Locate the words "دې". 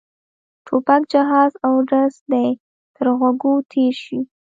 2.31-2.47